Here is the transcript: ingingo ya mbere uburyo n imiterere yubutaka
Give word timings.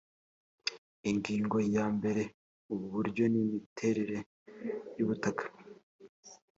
ingingo 1.11 1.57
ya 1.75 1.85
mbere 1.97 2.21
uburyo 2.73 3.23
n 3.31 3.33
imiterere 3.43 4.17
yubutaka 4.97 5.43